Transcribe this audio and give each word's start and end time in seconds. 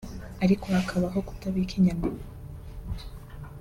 ariko 0.43 0.65
hakabaho 0.75 1.19
kutabika 1.27 1.73
inyandiko 1.77 2.23